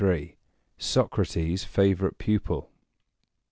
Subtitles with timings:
[0.03, 0.35] LXIII.
[0.79, 2.71] SOCRATES' FAVORITE PUPIL.